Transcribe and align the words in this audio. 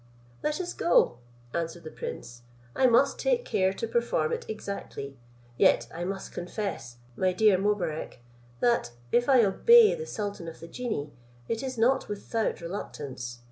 "Let 0.41 0.59
us 0.59 0.73
go," 0.73 1.19
answered 1.53 1.83
the 1.83 1.91
prince; 1.91 2.41
"I 2.75 2.87
must 2.87 3.19
take 3.19 3.45
care 3.45 3.71
to 3.73 3.87
perform 3.87 4.33
it 4.33 4.49
exactly; 4.49 5.15
yet 5.57 5.85
I 5.93 6.05
must 6.05 6.31
confess, 6.33 6.97
my 7.15 7.33
dear 7.33 7.55
Mobarec, 7.59 8.19
that, 8.61 8.93
if 9.11 9.29
I 9.29 9.43
obey 9.45 9.93
the 9.93 10.07
sultan 10.07 10.47
of 10.47 10.59
the 10.59 10.67
genii, 10.67 11.13
it 11.47 11.61
is 11.61 11.77
not 11.77 12.09
without 12.09 12.61
reluctance. 12.61 13.37